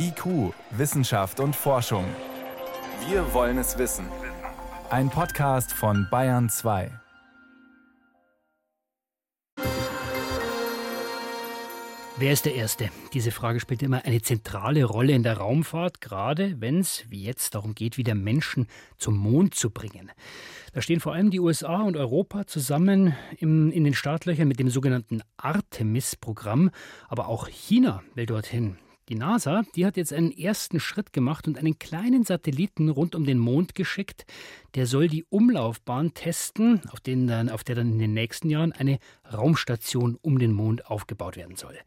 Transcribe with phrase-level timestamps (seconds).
[0.00, 2.04] IQ, Wissenschaft und Forschung.
[3.08, 4.06] Wir wollen es wissen.
[4.90, 6.92] Ein Podcast von Bayern 2.
[12.16, 12.90] Wer ist der Erste?
[13.12, 17.56] Diese Frage spielt immer eine zentrale Rolle in der Raumfahrt, gerade wenn es, wie jetzt,
[17.56, 18.68] darum geht, wieder Menschen
[18.98, 20.12] zum Mond zu bringen.
[20.72, 24.70] Da stehen vor allem die USA und Europa zusammen im, in den Startlöchern mit dem
[24.70, 26.70] sogenannten Artemis-Programm,
[27.08, 28.78] aber auch China will dorthin.
[29.08, 33.24] Die NASA, die hat jetzt einen ersten Schritt gemacht und einen kleinen Satelliten rund um
[33.24, 34.26] den Mond geschickt.
[34.74, 38.98] Der soll die Umlaufbahn testen, auf, dann, auf der dann in den nächsten Jahren eine
[39.32, 41.78] Raumstation um den Mond aufgebaut werden soll.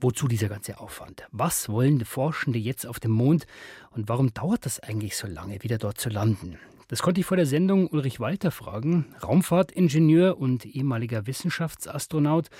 [0.00, 1.26] Wozu dieser ganze Aufwand?
[1.32, 3.46] Was wollen Forschende jetzt auf dem Mond
[3.90, 6.58] und warum dauert das eigentlich so lange, wieder dort zu landen?
[6.86, 12.50] Das konnte ich vor der Sendung Ulrich Walter fragen, Raumfahrtingenieur und ehemaliger Wissenschaftsastronaut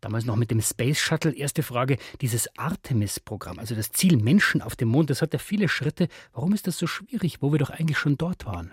[0.00, 1.32] damals noch mit dem Space Shuttle.
[1.32, 5.68] Erste Frage, dieses Artemis-Programm, also das Ziel Menschen auf dem Mond, das hat ja viele
[5.68, 6.08] Schritte.
[6.32, 8.72] Warum ist das so schwierig, wo wir doch eigentlich schon dort waren?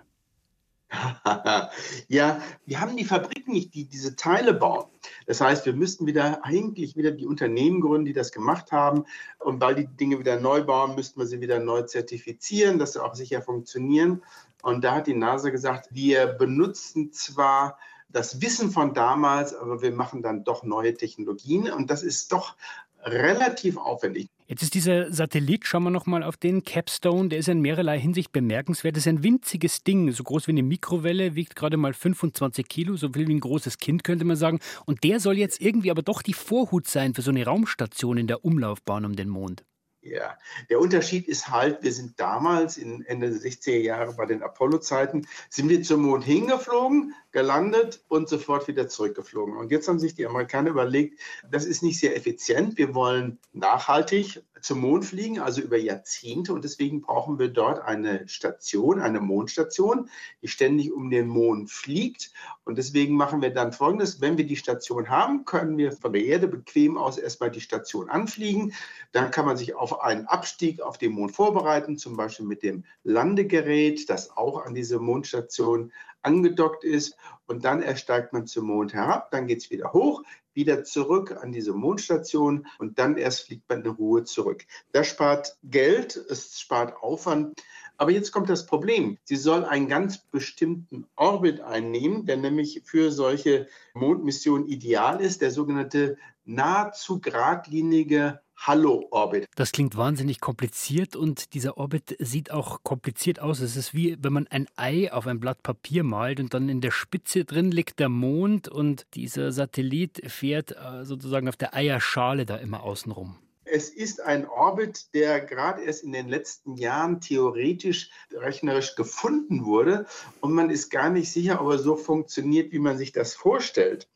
[2.08, 4.86] ja, wir haben die Fabrik nicht, die diese Teile bauen.
[5.26, 9.04] Das heißt, wir müssten wieder eigentlich wieder die Unternehmen gründen, die das gemacht haben.
[9.40, 13.04] Und weil die Dinge wieder neu bauen, müssten wir sie wieder neu zertifizieren, dass sie
[13.04, 14.24] auch sicher funktionieren.
[14.62, 17.78] Und da hat die NASA gesagt, wir benutzen zwar
[18.10, 22.56] das Wissen von damals, aber wir machen dann doch neue Technologien und das ist doch
[23.04, 24.30] relativ aufwendig.
[24.48, 28.32] Jetzt ist dieser Satellit, schauen wir nochmal auf den Capstone, der ist in mehrerlei Hinsicht
[28.32, 28.96] bemerkenswert.
[28.96, 32.96] Das ist ein winziges Ding, so groß wie eine Mikrowelle, wiegt gerade mal 25 Kilo,
[32.96, 34.60] so viel wie ein großes Kind, könnte man sagen.
[34.86, 38.28] Und der soll jetzt irgendwie aber doch die Vorhut sein für so eine Raumstation in
[38.28, 39.66] der Umlaufbahn um den Mond.
[40.10, 40.38] Ja,
[40.70, 45.28] der Unterschied ist halt, wir sind damals in Ende der 60er Jahre bei den Apollo-Zeiten,
[45.50, 49.58] sind wir zum Mond hingeflogen, gelandet und sofort wieder zurückgeflogen.
[49.58, 51.20] Und jetzt haben sich die Amerikaner überlegt,
[51.52, 52.78] das ist nicht sehr effizient.
[52.78, 56.54] Wir wollen nachhaltig zum Mond fliegen, also über Jahrzehnte.
[56.54, 60.10] Und deswegen brauchen wir dort eine Station, eine Mondstation,
[60.42, 62.32] die ständig um den Mond fliegt.
[62.64, 64.22] Und deswegen machen wir dann Folgendes.
[64.22, 68.10] Wenn wir die Station haben, können wir von der Erde bequem aus erstmal die Station
[68.10, 68.74] anfliegen.
[69.12, 72.84] Dann kann man sich auf einen Abstieg auf den Mond vorbereiten, zum Beispiel mit dem
[73.04, 75.92] Landegerät, das auch an diese Mondstation
[76.22, 77.16] angedockt ist.
[77.46, 80.24] Und dann ersteigt man zum Mond herab, dann geht es wieder hoch,
[80.54, 84.66] wieder zurück an diese Mondstation und dann erst fliegt man in Ruhe zurück.
[84.92, 87.62] Das spart Geld, es spart Aufwand.
[87.98, 89.18] Aber jetzt kommt das Problem.
[89.24, 95.52] Sie soll einen ganz bestimmten Orbit einnehmen, der nämlich für solche Mondmissionen ideal ist, der
[95.52, 99.48] sogenannte nahezu geradlinige Hallo-Orbit.
[99.56, 103.60] Das klingt wahnsinnig kompliziert und dieser Orbit sieht auch kompliziert aus.
[103.60, 106.82] Es ist wie wenn man ein Ei auf ein Blatt Papier malt und dann in
[106.82, 112.46] der Spitze drin liegt der Mond und dieser Satellit fährt äh, sozusagen auf der Eierschale
[112.46, 113.38] da immer außenrum.
[113.70, 120.06] Es ist ein Orbit, der gerade erst in den letzten Jahren theoretisch rechnerisch gefunden wurde
[120.40, 124.08] und man ist gar nicht sicher, ob er so funktioniert, wie man sich das vorstellt.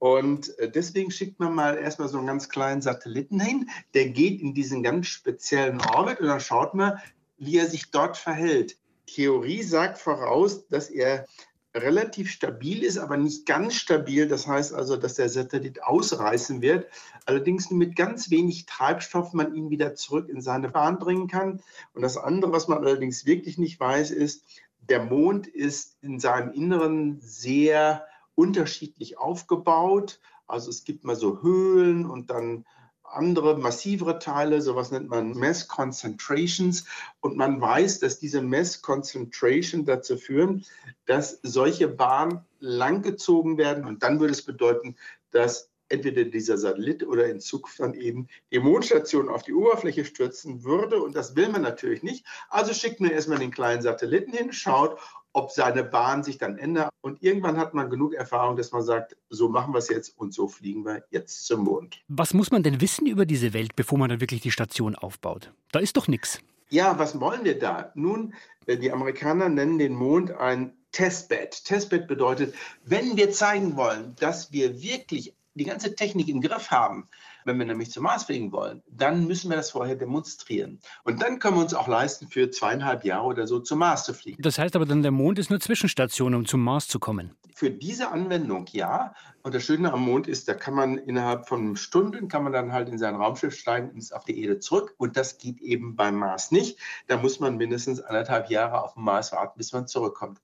[0.00, 4.40] Und äh, deswegen schickt man mal erstmal so einen ganz kleinen Satelliten hin, der geht
[4.40, 6.98] in diesen ganz speziellen Orbit und dann schaut man,
[7.36, 8.78] wie er sich dort verhält.
[9.06, 11.26] Theorie sagt voraus, dass er
[11.74, 14.26] relativ stabil ist, aber nicht ganz stabil.
[14.26, 16.86] Das heißt also, dass der Satellit ausreißen wird.
[17.26, 21.60] Allerdings nur mit ganz wenig Treibstoff man ihn wieder zurück in seine Bahn bringen kann.
[21.92, 24.44] Und das andere, was man allerdings wirklich nicht weiß, ist,
[24.80, 30.20] der Mond ist in seinem Inneren sehr unterschiedlich aufgebaut.
[30.46, 32.64] Also es gibt mal so Höhlen und dann
[33.12, 36.84] andere massivere Teile, sowas nennt man Mass Concentrations.
[37.20, 40.64] Und man weiß, dass diese Mass Concentration dazu führen,
[41.06, 43.84] dass solche Bahnen langgezogen werden.
[43.84, 44.96] Und dann würde es bedeuten,
[45.30, 50.62] dass entweder dieser Satellit oder in Zukunft dann eben die Mondstation auf die Oberfläche stürzen
[50.62, 51.02] würde.
[51.02, 52.24] Und das will man natürlich nicht.
[52.48, 54.98] Also schickt man erstmal den kleinen Satelliten hin, schaut,
[55.32, 56.90] ob seine Bahn sich dann ändert.
[57.00, 60.34] Und irgendwann hat man genug Erfahrung, dass man sagt, so machen wir es jetzt und
[60.34, 62.02] so fliegen wir jetzt zum Mond.
[62.08, 65.52] Was muss man denn wissen über diese Welt, bevor man dann wirklich die Station aufbaut?
[65.72, 66.40] Da ist doch nichts.
[66.68, 67.92] Ja, was wollen wir da?
[67.94, 68.34] Nun,
[68.66, 71.64] äh, die Amerikaner nennen den Mond ein Testbed.
[71.64, 77.08] Testbed bedeutet, wenn wir zeigen wollen, dass wir wirklich die ganze Technik im Griff haben,
[77.44, 80.80] wenn wir nämlich zum Mars fliegen wollen, dann müssen wir das vorher demonstrieren.
[81.04, 84.14] Und dann können wir uns auch leisten, für zweieinhalb Jahre oder so zum Mars zu
[84.14, 84.42] fliegen.
[84.42, 87.34] Das heißt aber dann, der Mond ist nur Zwischenstation, um zum Mars zu kommen.
[87.54, 89.14] Für diese Anwendung ja.
[89.42, 92.72] Und das Schöne am Mond ist, da kann man innerhalb von Stunden, kann man dann
[92.72, 94.94] halt in sein Raumschiff steigen und ist auf die Erde zurück.
[94.98, 96.78] Und das geht eben beim Mars nicht.
[97.06, 100.40] Da muss man mindestens anderthalb Jahre auf dem Mars warten, bis man zurückkommt.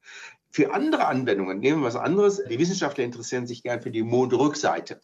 [0.56, 2.43] Für andere Anwendungen, nehmen wir was anderes.
[2.48, 5.02] Die Wissenschaftler interessieren sich gern für die Mondrückseite.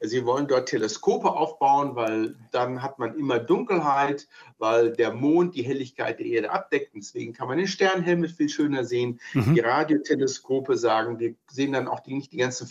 [0.00, 4.28] Sie wollen dort Teleskope aufbauen, weil dann hat man immer Dunkelheit,
[4.58, 6.92] weil der Mond die Helligkeit der Erde abdeckt.
[6.94, 9.18] Deswegen kann man den Sternenhimmel viel schöner sehen.
[9.34, 9.54] Mhm.
[9.54, 12.68] Die Radioteleskope sagen, wir sehen dann auch die, nicht die ganzen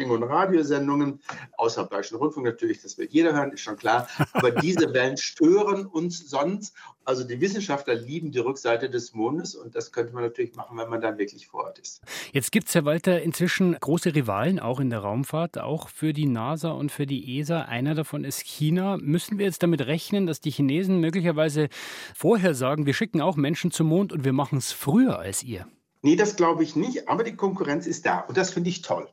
[0.00, 1.20] Fernsehsendungen und Radiosendungen,
[1.56, 4.08] außer Bayerischen Rundfunk natürlich, das will jeder hören, ist schon klar.
[4.32, 6.74] Aber diese Wellen stören uns sonst.
[7.04, 10.88] Also die Wissenschaftler lieben die Rückseite des Mondes und das könnte man natürlich machen, wenn
[10.88, 12.02] man dann wirklich vor Ort ist.
[12.32, 16.26] Jetzt gibt es, Herr Walter, inzwischen große Rivalen, auch in der Raumfahrt, auch für die
[16.26, 17.62] NASA und für die ESA.
[17.62, 18.96] Einer davon ist China.
[18.98, 21.68] Müssen wir jetzt damit rechnen, dass die Chinesen möglicherweise
[22.14, 25.66] vorher sagen, wir schicken auch Menschen zum Mond und wir machen es früher als ihr?
[26.02, 29.08] Nee, das glaube ich nicht, aber die Konkurrenz ist da und das finde ich toll.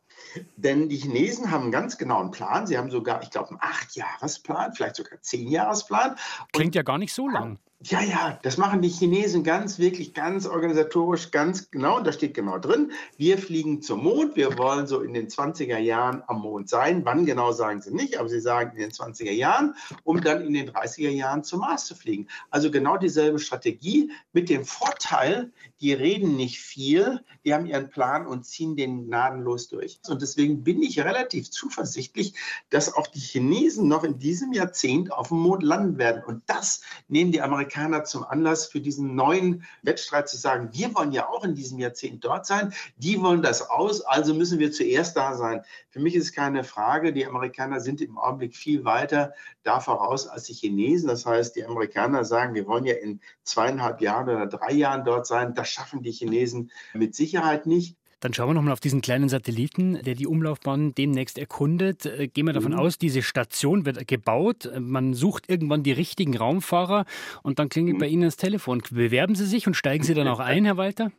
[0.55, 2.67] Denn die Chinesen haben einen ganz genauen Plan.
[2.67, 6.15] Sie haben sogar, ich glaube, einen Acht-Jahres-Plan, vielleicht sogar einen Zehn-Jahres-Plan.
[6.53, 7.59] Klingt ja gar nicht so lang.
[7.83, 11.97] Ja, ja, das machen die Chinesen ganz, wirklich ganz organisatorisch, ganz genau.
[11.97, 14.35] Und da steht genau drin, wir fliegen zum Mond.
[14.35, 17.05] Wir wollen so in den 20er Jahren am Mond sein.
[17.05, 20.53] Wann genau sagen sie nicht, aber sie sagen in den 20er Jahren, um dann in
[20.53, 22.27] den 30er Jahren zum Mars zu fliegen.
[22.49, 28.25] Also genau dieselbe Strategie mit dem Vorteil, die reden nicht viel, die haben ihren Plan
[28.25, 29.99] und ziehen den gnadenlos durch.
[30.07, 32.33] Und deswegen bin ich relativ zuversichtlich,
[32.71, 36.23] dass auch die Chinesen noch in diesem Jahrzehnt auf dem Mond landen werden.
[36.25, 40.95] Und das nehmen die Amerikaner Amerikaner zum Anlass für diesen neuen Wettstreit zu sagen, wir
[40.95, 44.71] wollen ja auch in diesem Jahrzehnt dort sein, die wollen das aus, also müssen wir
[44.71, 45.63] zuerst da sein.
[45.89, 49.33] Für mich ist keine Frage, die Amerikaner sind im Augenblick viel weiter
[49.63, 51.09] da voraus als die Chinesen.
[51.09, 55.27] Das heißt, die Amerikaner sagen, wir wollen ja in zweieinhalb Jahren oder drei Jahren dort
[55.27, 55.53] sein.
[55.53, 57.97] Das schaffen die Chinesen mit Sicherheit nicht.
[58.19, 62.05] Dann schauen wir nochmal auf diesen kleinen Satelliten, der die Umlaufbahn demnächst erkundet.
[62.05, 62.79] Äh, gehen wir davon mhm.
[62.79, 64.69] aus, diese Station wird gebaut.
[64.79, 67.05] Man sucht irgendwann die richtigen Raumfahrer
[67.43, 67.99] und dann klingelt mhm.
[67.99, 68.81] bei Ihnen das Telefon.
[68.89, 71.11] Bewerben Sie sich und steigen Sie dann auch ein, Herr Walter?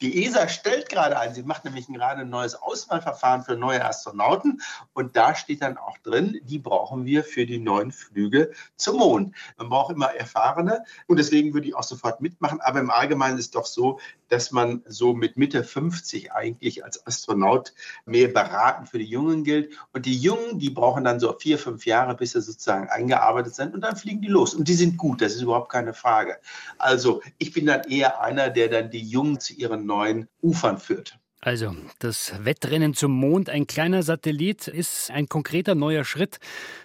[0.00, 4.60] Die ESA stellt gerade ein, sie macht nämlich gerade ein neues Auswahlverfahren für neue Astronauten.
[4.92, 9.34] Und da steht dann auch drin, die brauchen wir für die neuen Flüge zum Mond.
[9.56, 10.84] Man braucht immer Erfahrene.
[11.06, 13.98] Und deswegen würde ich auch sofort mitmachen, aber im Allgemeinen ist es doch so,
[14.28, 17.74] dass man so mit Mitte 50 eigentlich als Astronaut
[18.06, 19.76] mehr beraten für die Jungen gilt.
[19.92, 23.74] Und die Jungen, die brauchen dann so vier, fünf Jahre, bis sie sozusagen eingearbeitet sind.
[23.74, 24.54] Und dann fliegen die los.
[24.54, 26.38] Und die sind gut, das ist überhaupt keine Frage.
[26.78, 31.18] Also ich bin dann eher einer, der dann die Jungen zu ihren neuen Ufern führt.
[31.42, 36.38] Also, das Wettrennen zum Mond, ein kleiner Satellit, ist ein konkreter neuer Schritt.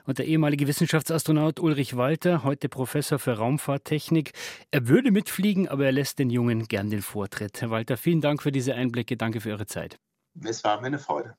[0.05, 4.31] Und der ehemalige Wissenschaftsastronaut Ulrich Walter, heute Professor für Raumfahrttechnik,
[4.71, 7.61] er würde mitfliegen, aber er lässt den Jungen gern den Vortritt.
[7.61, 9.17] Herr Walter, vielen Dank für diese Einblicke.
[9.17, 9.99] Danke für Ihre Zeit.
[10.41, 11.35] Es war mir eine Freude.